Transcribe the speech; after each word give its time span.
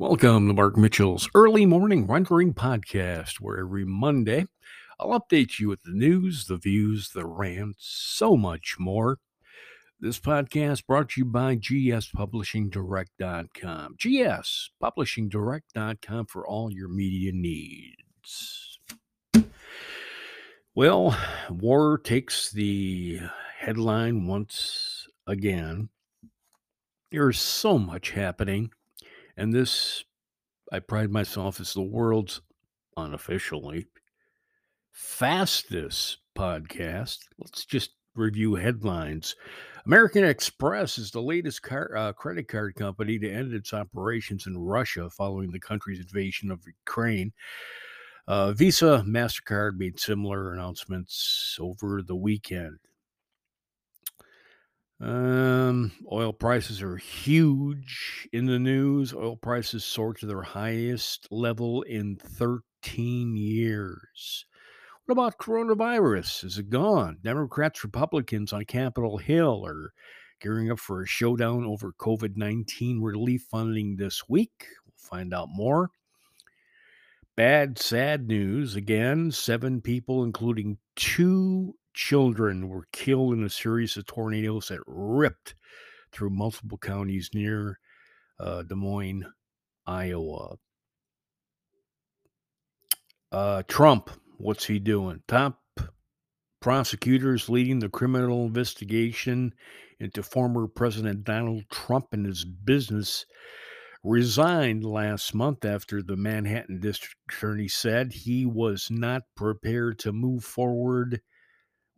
Welcome 0.00 0.46
to 0.46 0.54
Mark 0.54 0.76
Mitchell's 0.76 1.28
Early 1.34 1.66
Morning 1.66 2.06
Rendering 2.06 2.54
Podcast, 2.54 3.40
where 3.40 3.58
every 3.58 3.84
Monday 3.84 4.46
I'll 5.00 5.18
update 5.18 5.58
you 5.58 5.68
with 5.68 5.82
the 5.82 5.90
news, 5.90 6.46
the 6.46 6.56
views, 6.56 7.10
the 7.12 7.26
rants, 7.26 7.78
so 7.80 8.36
much 8.36 8.76
more. 8.78 9.18
This 9.98 10.20
podcast 10.20 10.86
brought 10.86 11.08
to 11.08 11.22
you 11.22 11.24
by 11.24 11.56
gspublishingdirect.com. 11.56 13.96
gspublishingdirect.com 13.98 16.26
for 16.26 16.46
all 16.46 16.72
your 16.72 16.88
media 16.88 17.32
needs. 17.34 18.78
Well, 20.76 21.18
war 21.50 21.98
takes 21.98 22.52
the 22.52 23.18
headline 23.58 24.28
once 24.28 25.08
again. 25.26 25.88
There's 27.10 27.40
so 27.40 27.80
much 27.80 28.12
happening 28.12 28.70
and 29.38 29.52
this, 29.54 30.04
I 30.70 30.80
pride 30.80 31.10
myself 31.10 31.60
as 31.60 31.72
the 31.72 31.80
world's 31.82 32.42
unofficially 32.96 33.86
fastest 34.92 36.18
podcast. 36.36 37.18
Let's 37.38 37.64
just 37.64 37.92
review 38.16 38.56
headlines. 38.56 39.36
American 39.86 40.24
Express 40.24 40.98
is 40.98 41.12
the 41.12 41.22
latest 41.22 41.62
car, 41.62 41.96
uh, 41.96 42.12
credit 42.12 42.48
card 42.48 42.74
company 42.74 43.16
to 43.20 43.30
end 43.30 43.54
its 43.54 43.72
operations 43.72 44.48
in 44.48 44.58
Russia 44.58 45.08
following 45.08 45.52
the 45.52 45.60
country's 45.60 46.00
invasion 46.00 46.50
of 46.50 46.66
Ukraine. 46.66 47.32
Uh, 48.26 48.52
Visa, 48.52 49.04
MasterCard 49.06 49.78
made 49.78 50.00
similar 50.00 50.52
announcements 50.52 51.56
over 51.60 52.02
the 52.02 52.16
weekend. 52.16 52.78
Oil 56.12 56.32
prices 56.32 56.82
are 56.82 56.96
huge 56.96 58.28
in 58.32 58.46
the 58.46 58.58
news. 58.58 59.12
Oil 59.12 59.36
prices 59.36 59.84
soar 59.84 60.14
to 60.14 60.26
their 60.26 60.42
highest 60.42 61.28
level 61.30 61.82
in 61.82 62.16
13 62.16 63.36
years. 63.36 64.46
What 65.04 65.12
about 65.12 65.38
coronavirus? 65.38 66.44
Is 66.44 66.58
it 66.58 66.70
gone? 66.70 67.18
Democrats, 67.22 67.82
Republicans 67.82 68.52
on 68.52 68.64
Capitol 68.64 69.16
Hill 69.18 69.64
are 69.66 69.92
gearing 70.40 70.70
up 70.70 70.78
for 70.78 71.02
a 71.02 71.06
showdown 71.06 71.64
over 71.64 71.92
COVID 71.92 72.36
19 72.36 73.00
relief 73.00 73.46
funding 73.50 73.96
this 73.96 74.28
week. 74.28 74.66
We'll 74.84 74.94
find 74.96 75.32
out 75.32 75.48
more. 75.50 75.90
Bad, 77.36 77.78
sad 77.78 78.26
news 78.26 78.74
again. 78.74 79.30
Seven 79.30 79.80
people, 79.80 80.24
including 80.24 80.78
two 80.96 81.74
children 81.98 82.68
were 82.68 82.86
killed 82.92 83.34
in 83.34 83.42
a 83.42 83.50
series 83.50 83.96
of 83.96 84.06
tornadoes 84.06 84.68
that 84.68 84.78
ripped 84.86 85.56
through 86.12 86.30
multiple 86.30 86.78
counties 86.78 87.28
near 87.34 87.80
uh, 88.38 88.62
Des 88.62 88.76
Moines, 88.76 89.26
Iowa. 89.84 90.54
Uh, 93.32 93.64
Trump, 93.66 94.10
what's 94.36 94.64
he 94.64 94.78
doing? 94.78 95.24
Top 95.26 95.58
prosecutors 96.60 97.48
leading 97.48 97.80
the 97.80 97.88
criminal 97.88 98.46
investigation 98.46 99.52
into 99.98 100.22
former 100.22 100.68
President 100.68 101.24
Donald 101.24 101.64
Trump 101.68 102.06
and 102.12 102.26
his 102.26 102.44
business 102.44 103.26
resigned 104.04 104.84
last 104.84 105.34
month 105.34 105.64
after 105.64 106.00
the 106.00 106.16
Manhattan 106.16 106.78
district 106.78 107.16
attorney 107.28 107.66
said 107.66 108.12
he 108.12 108.46
was 108.46 108.86
not 108.88 109.22
prepared 109.34 109.98
to 109.98 110.12
move 110.12 110.44
forward 110.44 111.20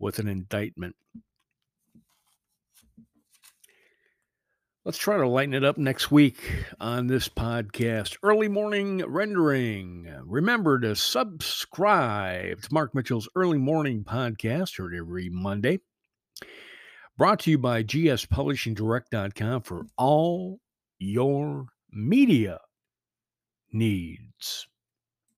with 0.01 0.19
an 0.19 0.27
indictment. 0.27 0.97
Let's 4.83 4.97
try 4.97 5.19
to 5.19 5.29
lighten 5.29 5.53
it 5.53 5.63
up 5.63 5.77
next 5.77 6.11
week 6.11 6.41
on 6.81 7.07
this 7.07 7.29
podcast. 7.29 8.17
Early 8.23 8.49
morning 8.49 9.05
rendering. 9.07 10.11
Remember 10.25 10.81
to 10.81 10.97
subscribe 10.97 12.63
to 12.63 12.73
Mark 12.73 12.95
Mitchell's 12.95 13.29
Early 13.37 13.59
Morning 13.59 14.03
Podcast, 14.03 14.79
heard 14.79 14.95
every 14.95 15.29
Monday. 15.29 15.81
Brought 17.19 17.41
to 17.41 17.51
you 17.51 17.59
by 17.59 17.83
gspublishingdirect.com 17.83 19.63
for 19.63 19.85
all 19.99 20.61
your 20.99 21.67
media 21.93 22.59
needs. 23.71 24.67